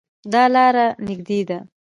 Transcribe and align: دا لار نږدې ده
دا 0.33 0.43
لار 0.53 0.75
نږدې 1.07 1.39
ده 1.49 1.57